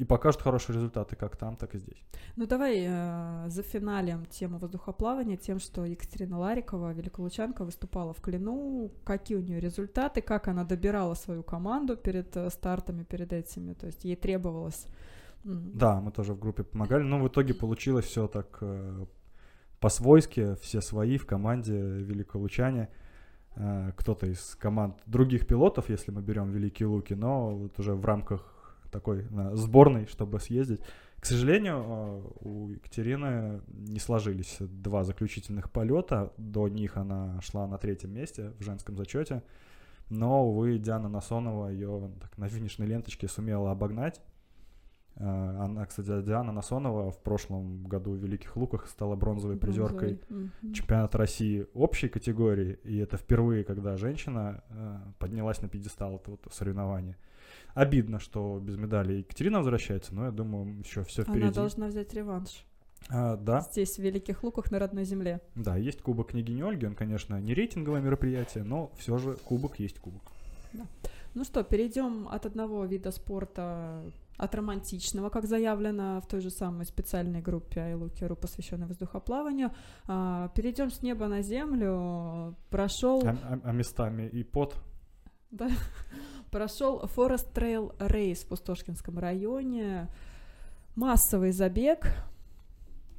и 0.00 0.04
покажут 0.04 0.40
хорошие 0.40 0.76
результаты 0.76 1.16
как 1.16 1.36
там, 1.36 1.56
так 1.56 1.74
и 1.74 1.78
здесь. 1.78 2.02
Ну 2.36 2.46
давай 2.46 2.86
э, 2.88 3.48
за 3.48 3.62
финалем 3.62 4.24
тему 4.26 4.58
воздухоплавания 4.58 5.36
тем, 5.36 5.58
что 5.58 5.84
Екатерина 5.84 6.38
Ларикова, 6.38 6.92
великолучанка, 6.92 7.64
выступала 7.64 8.12
в 8.12 8.20
Клину. 8.22 8.90
Какие 9.04 9.36
у 9.36 9.42
нее 9.42 9.60
результаты, 9.60 10.22
как 10.22 10.48
она 10.48 10.64
добирала 10.64 11.14
свою 11.14 11.42
команду 11.42 11.96
перед 11.96 12.34
стартами, 12.50 13.04
перед 13.04 13.32
этими. 13.32 13.74
То 13.74 13.86
есть 13.86 14.04
ей 14.04 14.16
требовалось 14.16 14.86
да, 15.44 16.00
мы 16.00 16.10
тоже 16.10 16.34
в 16.34 16.38
группе 16.38 16.62
помогали, 16.62 17.02
но 17.02 17.18
в 17.18 17.28
итоге 17.28 17.54
получилось 17.54 18.06
все 18.06 18.28
так 18.28 18.58
э, 18.60 19.06
по-свойски, 19.80 20.56
все 20.60 20.80
свои 20.80 21.16
в 21.16 21.26
команде 21.26 21.78
Великолучане. 21.78 22.88
Э, 23.56 23.92
кто-то 23.96 24.26
из 24.26 24.56
команд 24.56 24.96
других 25.06 25.46
пилотов, 25.46 25.88
если 25.88 26.10
мы 26.10 26.22
берем 26.22 26.50
Великие 26.50 26.88
Луки, 26.88 27.14
но 27.14 27.56
вот 27.56 27.78
уже 27.78 27.94
в 27.94 28.04
рамках 28.04 28.78
такой 28.90 29.26
э, 29.30 29.50
сборной, 29.54 30.06
чтобы 30.06 30.40
съездить. 30.40 30.80
К 31.18 31.26
сожалению, 31.26 31.84
э, 31.86 32.22
у 32.40 32.70
Екатерины 32.70 33.60
не 33.68 33.98
сложились 33.98 34.56
два 34.60 35.04
заключительных 35.04 35.70
полета. 35.70 36.32
До 36.36 36.68
них 36.68 36.96
она 36.96 37.40
шла 37.40 37.66
на 37.66 37.78
третьем 37.78 38.12
месте 38.12 38.52
в 38.58 38.62
женском 38.62 38.96
зачете. 38.96 39.42
Но, 40.08 40.46
увы, 40.48 40.78
Диана 40.78 41.08
Насонова 41.08 41.68
ее 41.68 42.10
так, 42.20 42.36
на 42.36 42.48
финишной 42.48 42.86
ленточке 42.86 43.28
сумела 43.28 43.70
обогнать. 43.70 44.20
Э, 45.16 45.24
она, 45.24 45.86
кстати, 45.86 46.22
Диана 46.22 46.52
Насонова 46.52 47.10
в 47.10 47.18
прошлом 47.18 47.84
году 47.84 48.12
в 48.12 48.16
Великих 48.16 48.56
Луках 48.56 48.88
стала 48.88 49.16
бронзовой 49.16 49.56
призеркой 49.56 50.20
mm-hmm. 50.28 50.72
чемпионата 50.72 51.18
России 51.18 51.66
общей 51.74 52.08
категории. 52.08 52.78
И 52.84 52.98
это 52.98 53.16
впервые, 53.16 53.64
когда 53.64 53.96
женщина 53.96 54.62
э, 54.70 54.98
поднялась 55.18 55.60
на 55.62 55.68
пьедестал 55.68 56.16
этого 56.16 56.38
соревнования. 56.50 57.16
Обидно, 57.74 58.18
что 58.18 58.58
без 58.60 58.76
медали 58.76 59.14
Екатерина 59.14 59.58
возвращается, 59.58 60.14
но 60.14 60.26
я 60.26 60.30
думаю, 60.30 60.78
еще 60.78 61.04
все 61.04 61.22
впереди. 61.22 61.42
Она 61.42 61.52
должна 61.52 61.86
взять 61.86 62.12
реванш. 62.14 62.64
А, 63.08 63.36
да. 63.36 63.60
Здесь, 63.60 63.96
в 63.96 64.02
Великих 64.02 64.42
Луках, 64.42 64.70
на 64.70 64.78
родной 64.78 65.04
земле. 65.04 65.40
Да, 65.54 65.76
есть 65.76 66.02
Кубок 66.02 66.30
княгини 66.30 66.62
Ольги. 66.62 66.86
Он, 66.86 66.94
конечно, 66.94 67.40
не 67.40 67.54
рейтинговое 67.54 68.00
мероприятие, 68.00 68.64
но 68.64 68.92
все 68.96 69.18
же 69.18 69.36
кубок 69.44 69.78
есть 69.78 69.98
кубок. 69.98 70.22
Да. 70.72 70.84
Ну 71.34 71.44
что, 71.44 71.62
перейдем 71.62 72.28
от 72.28 72.46
одного 72.46 72.84
вида 72.84 73.10
спорта 73.12 74.02
от 74.40 74.54
романтичного, 74.54 75.28
как 75.28 75.46
заявлено 75.46 76.20
в 76.20 76.26
той 76.26 76.40
же 76.40 76.50
самой 76.50 76.86
специальной 76.86 77.42
группе 77.42 77.80
Айлукеру, 77.80 78.36
посвященной 78.36 78.86
воздухоплаванию. 78.86 79.70
А, 80.06 80.48
перейдем 80.54 80.90
с 80.90 81.02
неба 81.02 81.28
на 81.28 81.42
землю. 81.42 82.56
Прошел... 82.70 83.22
А, 83.26 83.36
а, 83.42 83.60
а 83.64 83.72
местами 83.72 84.28
и 84.28 84.42
под? 84.42 84.76
Да. 85.50 85.68
Прошел 86.50 87.02
Forest 87.16 87.52
Trail 87.52 87.96
Race 87.98 88.44
в 88.44 88.48
Пустошкинском 88.48 89.18
районе. 89.18 90.08
Массовый 90.96 91.52
забег 91.52 92.06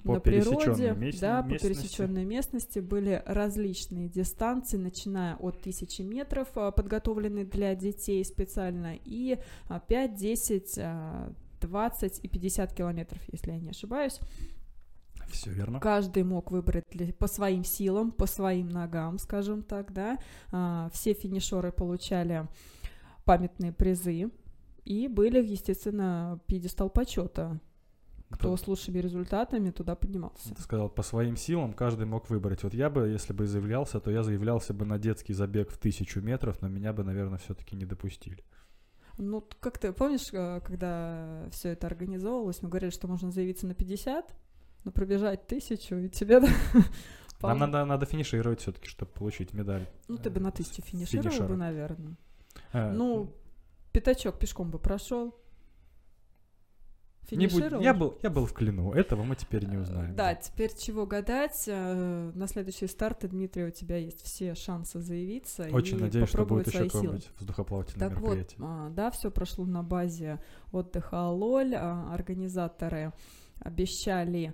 по 0.03 0.13
на 0.15 0.20
природе, 0.20 0.93
мест... 0.93 1.20
да, 1.20 1.41
местности. 1.41 1.67
по 1.67 1.74
пересеченной 1.74 2.25
местности 2.25 2.79
были 2.79 3.22
различные 3.25 4.10
дистанции, 4.10 4.77
начиная 4.77 5.36
от 5.36 5.58
1000 5.58 6.03
метров, 6.03 6.48
а, 6.55 6.72
подготовленные 6.72 7.46
для 7.46 7.75
детей 7.75 8.24
специально, 8.25 8.96
и 9.03 9.38
5, 9.88 10.15
10, 10.15 10.79
20 11.62 12.20
и 12.24 12.27
50 12.27 12.74
километров, 12.74 13.22
если 13.31 13.51
я 13.51 13.60
не 13.60 13.70
ошибаюсь. 13.70 14.20
Все 15.31 15.51
верно. 15.51 15.79
Каждый 15.79 16.24
мог 16.24 16.51
выбрать 16.51 16.86
для, 16.91 17.13
по 17.13 17.27
своим 17.27 17.63
силам, 17.63 18.12
по 18.12 18.25
своим 18.25 18.70
ногам, 18.70 19.17
скажем 19.17 19.63
так, 19.63 19.93
да. 19.93 20.17
А, 20.51 20.89
все 20.93 21.13
финишеры 21.13 21.72
получали 21.72 22.48
памятные 23.24 23.72
призы 23.72 24.31
и 24.84 25.08
были, 25.08 25.46
естественно, 25.46 26.39
пьедестал 26.48 26.89
почета 26.89 27.60
кто 28.32 28.56
с 28.56 28.68
лучшими 28.68 29.00
результатами 29.00 29.72
туда 29.72 29.96
поднимался. 29.96 30.54
Ты 30.56 30.62
сказал, 30.62 30.90
по 30.90 31.04
своим 31.04 31.36
силам 31.36 31.74
каждый 31.74 32.06
мог 32.06 32.30
выбрать. 32.30 32.64
Вот 32.64 32.74
я 32.74 32.90
бы, 32.90 33.08
если 33.10 33.34
бы 33.34 33.46
заявлялся, 33.46 34.00
то 34.00 34.10
я 34.10 34.24
заявлялся 34.24 34.74
бы 34.74 34.86
на 34.86 34.98
детский 34.98 35.34
забег 35.34 35.70
в 35.70 35.78
тысячу 35.78 36.22
метров, 36.22 36.62
но 36.62 36.68
меня 36.68 36.94
бы, 36.94 37.04
наверное, 37.04 37.38
все-таки 37.38 37.76
не 37.76 37.86
допустили. 37.86 38.44
Ну, 39.18 39.46
как 39.60 39.78
ты 39.78 39.92
помнишь, 39.92 40.30
э, 40.32 40.62
когда 40.66 41.48
все 41.52 41.70
это 41.70 41.88
организовывалось, 41.88 42.62
мы 42.62 42.70
говорили, 42.70 42.92
что 42.92 43.08
можно 43.08 43.32
заявиться 43.32 43.68
на 43.68 43.76
50, 43.76 44.34
но 44.84 44.92
пробежать 44.92 45.46
тысячу, 45.48 45.96
и 45.96 46.10
тебе... 46.10 46.42
Нам 47.42 47.58
надо, 47.58 47.86
надо 47.86 48.06
финишировать 48.06 48.62
все-таки, 48.62 48.88
чтобы 48.88 49.12
получить 49.12 49.54
медаль. 49.54 49.88
Ну, 50.08 50.18
ты 50.18 50.30
бы 50.30 50.40
на 50.40 50.52
тысячу 50.52 50.84
финишировал 50.84 51.48
бы, 51.48 51.58
наверное. 51.58 52.16
А, 52.72 52.92
ну, 52.92 53.34
пятачок 53.92 54.38
пешком 54.38 54.70
бы 54.70 54.78
прошел, 54.78 55.36
не 57.32 57.48
будь, 57.48 57.64
я, 57.82 57.94
был, 57.94 58.18
я 58.22 58.30
был 58.30 58.46
в 58.46 58.54
Клину, 58.54 58.92
этого 58.92 59.24
мы 59.24 59.36
теперь 59.36 59.66
не 59.66 59.78
узнаем. 59.78 60.16
Да, 60.16 60.36
теперь 60.36 60.72
чего 60.76 61.06
гадать. 61.06 61.64
Э, 61.68 62.32
на 62.34 62.48
следующие 62.48 62.88
старты, 62.88 63.28
Дмитрий, 63.28 63.66
у 63.66 63.72
тебя 63.72 63.98
есть 63.98 64.24
все 64.24 64.56
шансы 64.56 65.00
заявиться 65.00 65.68
Очень 65.72 65.98
и 65.98 66.02
надеюсь, 66.02 66.30
что 66.30 66.46
будет 66.46 66.68
еще 66.68 66.86
какое-нибудь 66.86 67.30
вздухоплавательное 67.40 68.10
так 68.10 68.20
мероприятие. 68.20 68.60
Вот, 68.60 68.68
а, 68.68 68.90
да, 68.90 69.12
все 69.12 69.32
прошло 69.32 69.66
на 69.66 69.84
базе 69.84 70.40
отдыха 70.72 71.28
Алоль. 71.28 71.74
А, 71.76 72.14
организаторы 72.14 73.14
обещали 73.60 74.54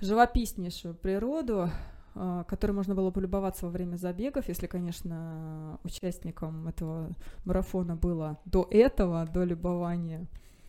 живописнейшую 0.00 0.94
природу, 0.94 1.70
а, 2.14 2.44
которой 2.44 2.72
можно 2.72 2.94
было 2.94 3.10
полюбоваться 3.10 3.66
во 3.66 3.70
время 3.70 3.96
забегов, 3.96 4.48
если, 4.48 4.66
конечно, 4.66 5.78
участникам 5.84 6.68
этого 6.68 7.14
марафона 7.44 7.96
было 7.96 8.38
до 8.44 8.66
этого, 8.70 9.26
до 9.26 9.44
любования 9.44 10.26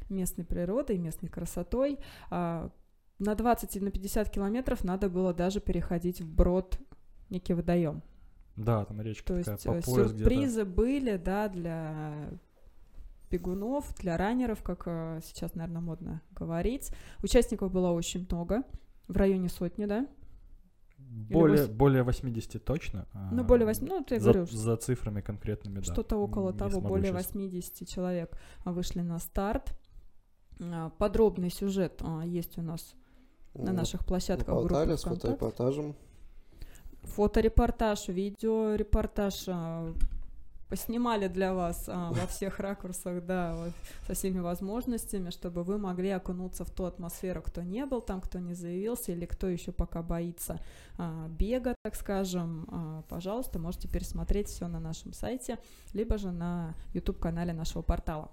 местной 0.09 0.45
природой, 0.45 0.97
местной 0.97 1.29
красотой. 1.29 1.99
А, 2.29 2.71
на 3.19 3.35
20 3.35 3.75
и 3.75 3.79
на 3.79 3.91
50 3.91 4.29
километров 4.29 4.83
надо 4.83 5.09
было 5.09 5.33
даже 5.33 5.59
переходить 5.59 6.21
в 6.21 6.33
брод 6.33 6.79
некий 7.29 7.53
водоем. 7.53 8.01
Да, 8.55 8.85
там 8.85 9.01
речка 9.01 9.33
То 9.33 9.39
такая, 9.39 9.75
есть 9.75 9.85
по 9.85 9.99
э, 9.99 10.07
сюрпризы 10.07 10.65
были, 10.65 11.17
да, 11.17 11.47
для 11.47 12.29
бегунов, 13.29 13.95
для 13.99 14.17
раннеров, 14.17 14.63
как 14.63 14.83
э, 14.85 15.21
сейчас, 15.23 15.55
наверное, 15.55 15.81
модно 15.81 16.21
говорить. 16.31 16.91
Участников 17.23 17.71
было 17.71 17.91
очень 17.91 18.25
много, 18.29 18.63
в 19.07 19.15
районе 19.15 19.49
сотни, 19.49 19.85
да? 19.85 20.07
Более, 20.97 21.63
8... 21.63 21.73
более 21.75 22.03
80 22.03 22.63
точно. 22.63 23.07
А 23.13 23.29
ну, 23.31 23.43
более 23.43 23.65
8, 23.65 23.87
ну, 23.87 24.05
я 24.09 24.19
за, 24.19 24.31
говорю. 24.31 24.45
За 24.45 24.77
цифрами 24.77 25.21
конкретными, 25.21 25.75
да. 25.75 25.83
Что-то 25.83 26.17
около 26.17 26.53
того, 26.53 26.81
более 26.81 27.11
сейчас. 27.13 27.33
80 27.33 27.87
человек 27.87 28.37
вышли 28.65 29.01
на 29.01 29.19
старт. 29.19 29.78
А, 30.59 30.89
подробный 30.97 31.49
сюжет 31.49 32.01
а, 32.01 32.23
есть 32.23 32.57
у 32.57 32.61
нас 32.61 32.95
на 33.53 33.73
наших 33.73 34.05
площадках 34.05 34.47
на 34.47 34.61
портале 34.61 34.97
с 34.97 35.03
фоторепортажем. 35.03 35.95
Фоторепортаж, 37.03 38.07
видеорепортаж. 38.07 39.45
А, 39.47 39.93
поснимали 40.69 41.27
для 41.27 41.53
вас 41.53 41.85
а, 41.87 42.11
во 42.11 42.27
всех 42.27 42.59
ракурсах, 42.59 43.25
да, 43.25 43.55
вот, 43.55 43.73
со 44.07 44.13
всеми 44.13 44.39
возможностями, 44.39 45.31
чтобы 45.31 45.63
вы 45.63 45.77
могли 45.77 46.09
окунуться 46.09 46.63
в 46.63 46.69
ту 46.69 46.85
атмосферу, 46.85 47.41
кто 47.41 47.63
не 47.63 47.85
был 47.85 48.01
там, 48.01 48.21
кто 48.21 48.39
не 48.39 48.53
заявился 48.53 49.11
или 49.11 49.25
кто 49.25 49.47
еще 49.47 49.71
пока 49.71 50.03
боится 50.03 50.59
а, 50.97 51.27
бега, 51.27 51.75
так 51.81 51.95
скажем. 51.95 52.67
А, 52.71 53.01
пожалуйста, 53.09 53.57
можете 53.59 53.87
пересмотреть 53.87 54.47
все 54.47 54.67
на 54.67 54.79
нашем 54.79 55.11
сайте, 55.13 55.57
либо 55.93 56.17
же 56.17 56.31
на 56.31 56.75
YouTube-канале 56.93 57.51
нашего 57.51 57.81
портала. 57.81 58.31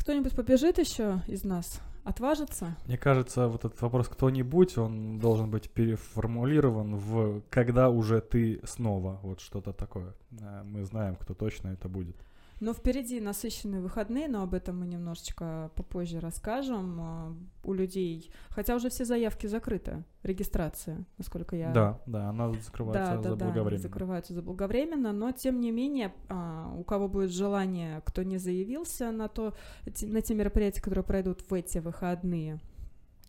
Кто-нибудь 0.00 0.34
побежит 0.34 0.78
еще 0.78 1.20
из 1.26 1.44
нас? 1.44 1.82
Отважится? 2.04 2.74
Мне 2.86 2.96
кажется, 2.96 3.48
вот 3.48 3.66
этот 3.66 3.82
вопрос 3.82 4.08
«кто-нибудь», 4.08 4.78
он 4.78 5.18
должен 5.18 5.50
быть 5.50 5.68
переформулирован 5.70 6.96
в 6.96 7.42
«когда 7.50 7.90
уже 7.90 8.22
ты 8.22 8.62
снова», 8.64 9.20
вот 9.22 9.40
что-то 9.40 9.74
такое. 9.74 10.14
Э, 10.40 10.62
мы 10.64 10.84
знаем, 10.84 11.16
кто 11.16 11.34
точно 11.34 11.68
это 11.68 11.90
будет. 11.90 12.16
Но 12.60 12.74
впереди 12.74 13.20
насыщенные 13.20 13.80
выходные, 13.80 14.28
но 14.28 14.42
об 14.42 14.52
этом 14.52 14.80
мы 14.80 14.86
немножечко 14.86 15.70
попозже 15.74 16.20
расскажем. 16.20 17.00
А, 17.00 17.36
у 17.64 17.72
людей, 17.72 18.30
хотя 18.50 18.76
уже 18.76 18.90
все 18.90 19.06
заявки 19.06 19.46
закрыты, 19.46 20.04
регистрация, 20.22 21.06
насколько 21.16 21.56
я... 21.56 21.72
Да, 21.72 22.00
да, 22.04 22.28
она 22.28 22.52
закрывается 22.52 23.16
да, 23.16 23.22
за 23.22 23.36
да. 23.36 23.50
Да, 23.50 23.78
закрываются 23.78 24.34
заблаговременно, 24.34 25.12
но 25.12 25.32
тем 25.32 25.60
не 25.60 25.70
менее, 25.70 26.12
а, 26.28 26.74
у 26.76 26.84
кого 26.84 27.08
будет 27.08 27.30
желание, 27.30 28.02
кто 28.04 28.22
не 28.22 28.36
заявился 28.36 29.10
на, 29.10 29.28
то, 29.28 29.54
на 30.02 30.20
те 30.20 30.34
мероприятия, 30.34 30.82
которые 30.82 31.04
пройдут 31.04 31.50
в 31.50 31.54
эти 31.54 31.78
выходные, 31.78 32.60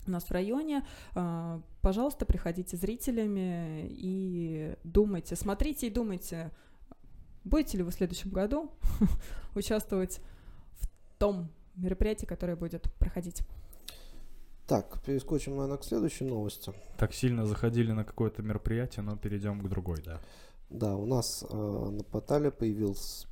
у 0.08 0.12
нас 0.12 0.26
в 0.26 0.32
районе. 0.32 0.84
А, 1.14 1.62
пожалуйста, 1.82 2.26
приходите 2.26 2.76
зрителями 2.76 3.88
и 3.90 4.76
думайте, 4.84 5.36
смотрите 5.36 5.88
и 5.88 5.90
думайте, 5.90 6.52
Будете 7.44 7.78
ли 7.78 7.84
вы 7.84 7.92
в 7.92 7.94
следующем 7.94 8.32
году 8.32 8.72
участвовать 9.56 10.20
в 10.80 10.88
том 11.18 11.50
мероприятии, 11.76 12.26
которое 12.26 12.56
будет 12.56 12.92
проходить? 13.00 13.42
Так, 14.68 15.02
перескочим, 15.04 15.56
наверное, 15.56 15.78
к 15.78 15.84
следующей 15.84 16.26
новости. 16.26 16.74
Так 16.98 17.14
сильно 17.14 17.46
заходили 17.46 17.92
на 17.92 18.06
какое-то 18.06 18.42
мероприятие, 18.42 19.04
но 19.04 19.18
перейдем 19.18 19.62
к 19.62 19.70
другой, 19.70 20.02
да. 20.06 20.22
Да, 20.70 20.96
у 20.96 21.06
нас 21.06 21.44
э, 21.50 21.56
на 21.56 22.04
портале 22.04 22.52
появился 22.52 23.28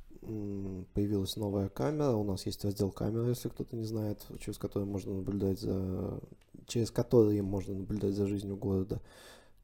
появилась 0.94 1.36
новая 1.36 1.68
камера. 1.68 2.12
У 2.12 2.24
нас 2.24 2.44
есть 2.46 2.64
раздел 2.64 2.90
камеры, 2.90 3.30
если 3.30 3.48
кто-то 3.48 3.74
не 3.74 3.84
знает, 3.84 4.26
через 4.38 4.58
который 4.58 4.84
можно 4.84 5.14
наблюдать 5.14 5.60
за 5.60 6.20
через 6.66 6.90
которые 6.90 7.42
можно 7.42 7.74
наблюдать 7.74 8.14
за 8.14 8.26
жизнью 8.26 8.56
города. 8.56 9.00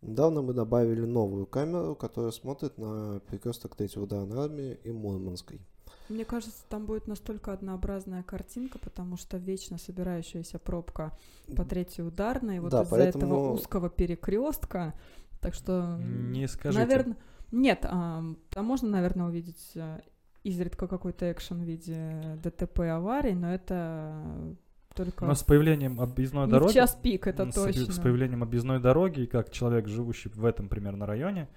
Недавно 0.03 0.43
мы 0.43 0.53
добавили 0.53 1.05
новую 1.05 1.47
камеру, 1.47 1.95
которая 1.95 2.31
смотрит 2.31 2.79
на 2.79 3.21
перекресток 3.31 3.75
Третьего 3.77 4.05
ударной 4.05 4.39
армии 4.39 4.79
и 4.85 4.93
Мурманской. 4.93 5.61
Мне 6.09 6.25
кажется, 6.25 6.63
там 6.69 6.87
будет 6.87 7.09
настолько 7.09 7.53
однообразная 7.53 8.23
картинка, 8.23 8.79
потому 8.79 9.17
что 9.17 9.39
вечно 9.39 9.77
собирающаяся 9.79 10.59
пробка 10.59 11.17
по 11.57 11.65
третьей 11.65 12.05
ударной, 12.05 12.61
вот 12.61 12.71
да, 12.71 12.83
из-за 12.83 12.91
поэтому... 12.91 13.25
этого 13.25 13.53
узкого 13.53 13.91
перекрестка. 13.91 14.95
Так 15.41 15.55
что, 15.55 15.99
не 16.01 16.47
скажите. 16.47 16.85
наверное, 16.85 17.17
нет, 17.51 17.81
а, 17.85 18.23
там 18.51 18.65
можно, 18.65 18.89
наверное, 18.89 19.27
увидеть 19.27 19.73
а, 19.77 20.01
изредка 20.45 20.87
какой-то 20.87 21.31
экшен 21.31 21.63
в 21.63 21.65
виде 21.65 22.39
ДТП 22.43 22.81
аварий, 22.81 23.35
но 23.35 23.53
это 23.53 24.57
только... 24.97 25.25
Но 25.27 25.35
с 25.35 25.43
появлением 25.43 26.01
объездной 26.01 26.49
дороги... 26.49 26.71
в 26.71 26.75
час 26.75 26.99
пик, 27.01 27.27
это 27.27 27.51
с, 27.51 27.55
точно. 27.55 27.93
С 27.93 27.99
появлением 27.99 28.43
объездной 28.43 28.81
дороги, 28.81 29.21
и 29.21 29.27
как 29.27 29.51
человек, 29.51 29.87
живущий 29.87 30.31
в 30.31 30.45
этом 30.45 30.69
примерно 30.69 31.07
районе, 31.07 31.49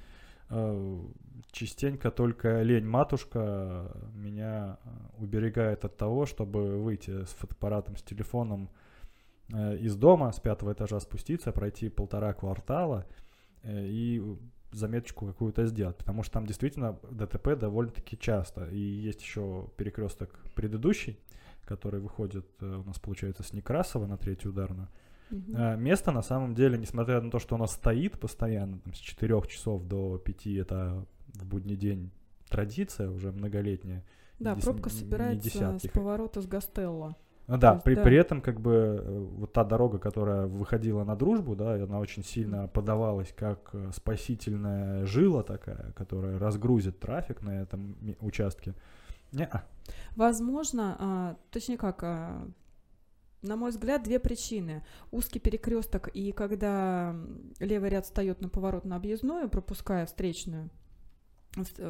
э, 0.50 1.00
частенько 1.51 2.12
только 2.12 2.62
лень-матушка 2.62 3.91
меня 4.13 4.77
э, 4.84 4.89
уберегает 5.24 5.86
от 5.86 5.98
того, 5.98 6.25
чтобы 6.25 6.77
выйти 6.84 7.24
с 7.24 7.29
фотоаппаратом, 7.29 7.96
с 7.96 8.03
телефоном 8.03 8.69
э, 9.53 9.77
из 9.77 9.96
дома, 9.96 10.31
с 10.31 10.39
пятого 10.39 10.74
этажа 10.74 11.00
спуститься, 11.00 11.51
пройти 11.51 11.89
полтора 11.89 12.34
квартала 12.34 13.05
и 13.65 14.23
заметочку 14.71 15.25
какую-то 15.25 15.65
сделать, 15.65 15.97
потому 15.97 16.23
что 16.23 16.34
там 16.34 16.45
действительно 16.45 16.97
ДТП 17.10 17.56
довольно-таки 17.60 18.17
часто. 18.17 18.65
И 18.65 18.80
есть 18.80 19.21
еще 19.21 19.69
перекресток 19.78 20.39
предыдущий, 20.56 21.19
который 21.69 21.99
выходит 21.99 22.47
э, 22.62 22.65
у 22.65 22.84
нас, 22.84 22.97
получается, 22.97 23.43
с 23.43 23.53
Некрасова 23.53 24.08
на 24.08 24.17
третью 24.17 24.49
ударную. 24.49 24.89
Uh-huh. 25.29 25.77
Место, 25.77 26.12
на 26.12 26.23
самом 26.23 26.55
деле, 26.55 26.79
несмотря 26.79 27.21
на 27.21 27.29
то, 27.29 27.38
что 27.38 27.55
оно 27.55 27.67
стоит 27.67 28.19
постоянно, 28.19 28.79
там, 28.79 28.93
с 28.95 28.97
4 28.97 29.41
часов 29.47 29.84
до 29.84 30.17
5, 30.17 30.47
это 30.47 31.05
в 31.36 31.45
будний 31.45 31.75
день 31.75 32.10
традиция 32.49 33.12
уже 33.12 33.32
многолетняя. 33.32 34.03
Да, 34.39 34.55
дес... 34.55 34.63
пробка 34.63 34.89
собирается 34.89 35.77
с 35.77 35.88
поворота 35.88 36.41
с 36.41 36.47
Гастелла. 36.47 37.15
Ну 37.45 37.58
да, 37.58 37.73
есть, 37.73 37.84
при, 37.84 37.95
да, 37.95 38.03
при 38.03 38.17
этом 38.17 38.41
как 38.41 38.60
бы 38.60 38.71
э, 39.03 39.27
вот 39.38 39.53
та 39.53 39.63
дорога, 39.63 39.99
которая 39.99 40.47
выходила 40.47 41.03
на 41.03 41.15
дружбу, 41.15 41.55
да, 41.55 41.75
она 41.75 41.99
очень 41.99 42.23
сильно 42.23 42.67
подавалась 42.67 43.32
как 43.36 43.75
спасительная 43.93 45.05
жила 45.05 45.43
такая, 45.43 45.91
которая 45.91 46.39
разгрузит 46.39 46.99
трафик 46.99 47.43
на 47.43 47.62
этом 47.62 47.95
участке. 48.21 48.73
Не-а. 49.32 49.65
Возможно, 50.15 50.96
а, 51.00 51.38
точнее 51.52 51.78
как, 51.78 52.04
а, 52.04 52.48
на 53.42 53.56
мой 53.56 53.72
взгляд, 53.72 54.04
две 54.04 54.20
причины. 54.20 54.84
Узкий 55.12 55.39
перекресток, 55.39 56.10
и 56.10 56.32
когда 56.32 57.15
левый 57.60 57.89
ряд 57.89 58.06
встает 58.06 58.42
на 58.42 58.50
поворот 58.50 58.86
на 58.86 58.96
объездную, 58.96 59.50
пропуская 59.50 60.06
встречную, 60.06 60.70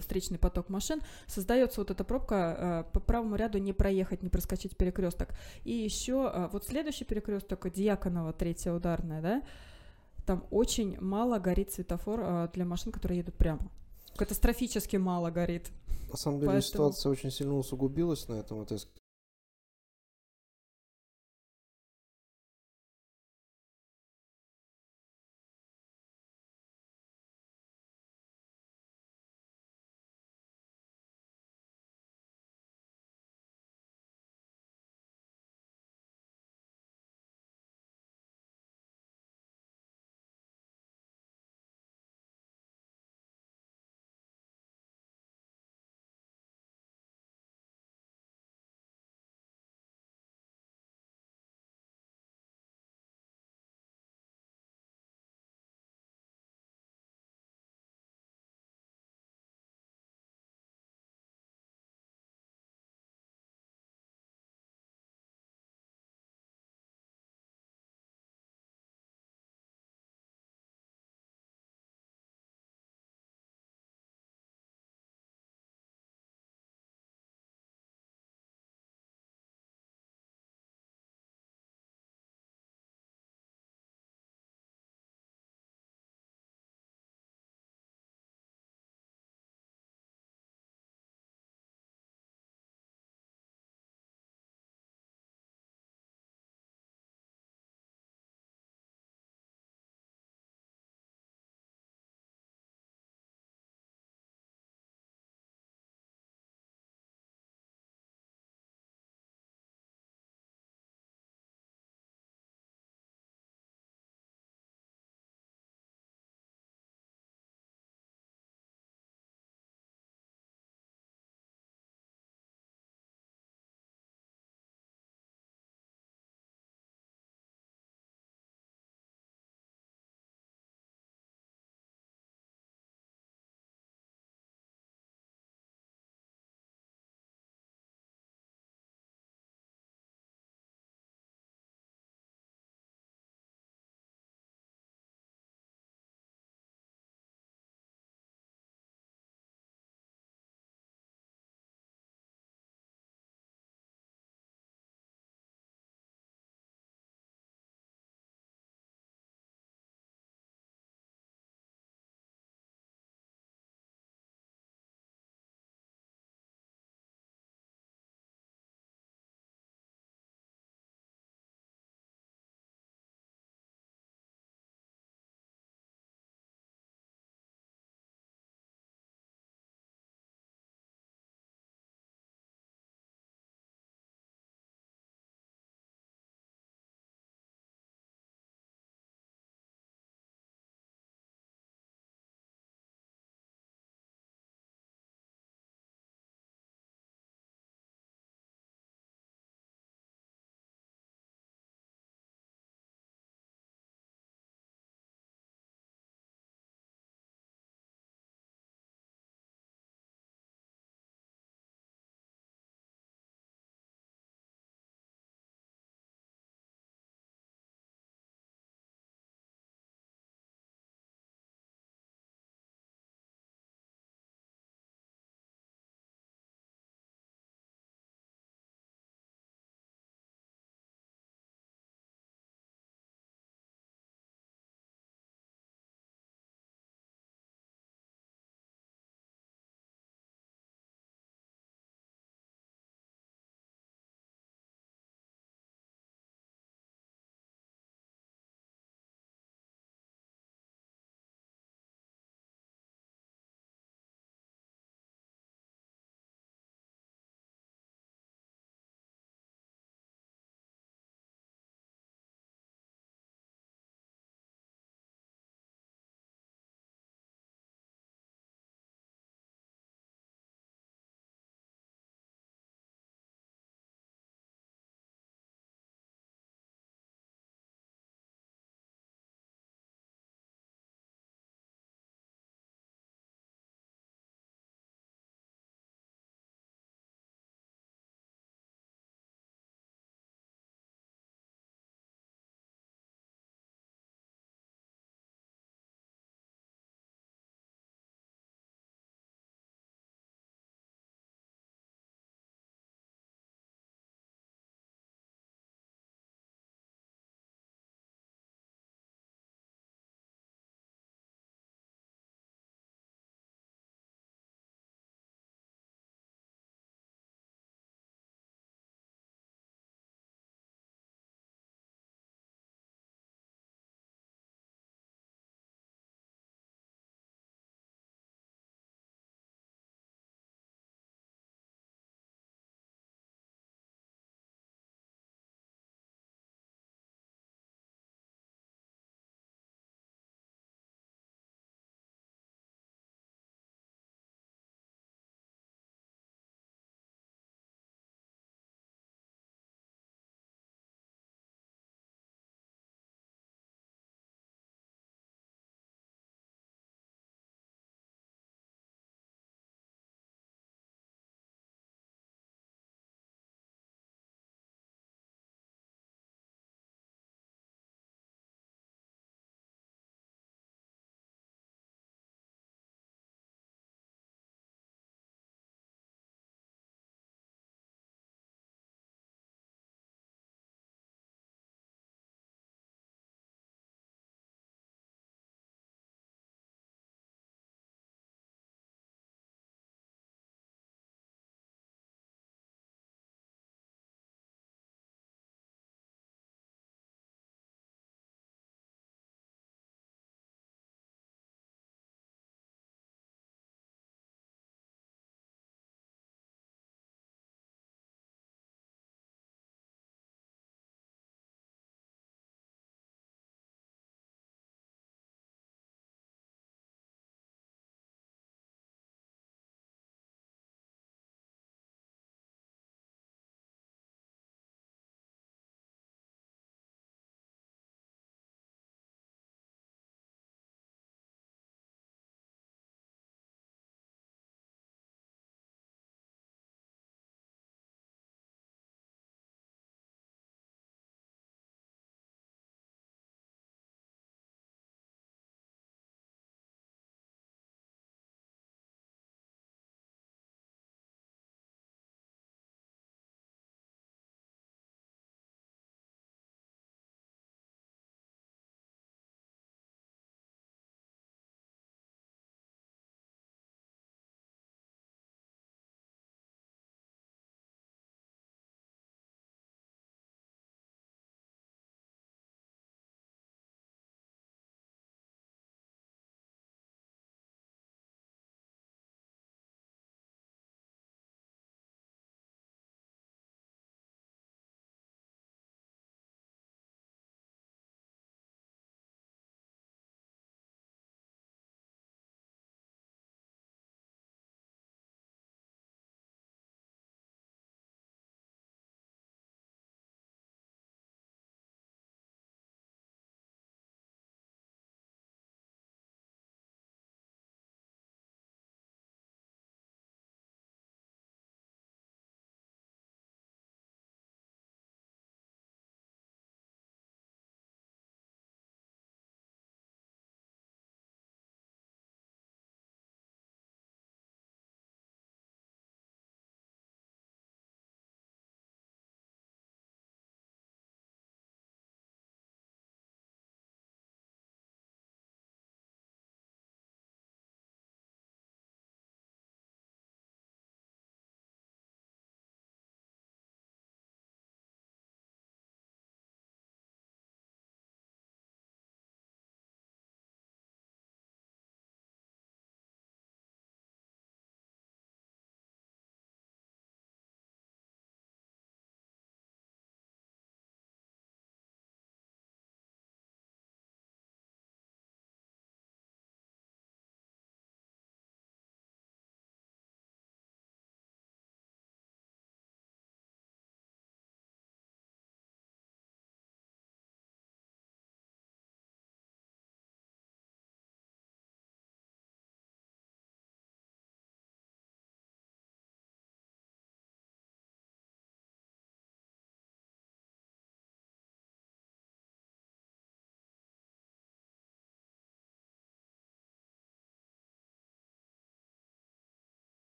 встречный 0.00 0.38
поток 0.38 0.68
машин, 0.68 1.00
создается 1.26 1.80
вот 1.80 1.90
эта 1.90 2.02
пробка, 2.02 2.84
э, 2.88 2.92
по 2.92 3.00
правому 3.00 3.36
ряду 3.36 3.58
не 3.58 3.72
проехать, 3.72 4.22
не 4.22 4.28
проскочить 4.28 4.76
перекресток. 4.76 5.30
И 5.64 5.72
еще 5.72 6.48
вот 6.50 6.64
следующий 6.64 7.04
перекресток, 7.04 7.70
Дьяконова, 7.72 8.32
третья 8.32 8.72
ударная, 8.72 9.22
да, 9.22 9.42
там 10.26 10.44
очень 10.50 10.98
мало 11.00 11.38
горит 11.38 11.70
светофор 11.70 12.50
для 12.52 12.64
машин, 12.64 12.90
которые 12.90 13.18
едут 13.18 13.36
прямо. 13.36 13.70
Катастрофически 14.16 14.96
мало 14.96 15.30
горит. 15.30 15.68
На 16.10 16.16
самом 16.16 16.38
деле 16.38 16.52
Поэтому... 16.52 16.72
ситуация 16.72 17.10
очень 17.10 17.30
сильно 17.30 17.56
усугубилась 17.56 18.28
на 18.28 18.34
этом. 18.34 18.62
Это 18.62 18.78